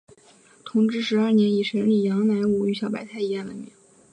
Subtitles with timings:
[0.65, 3.71] 同治十二年以审理杨乃武与小白菜一案闻名。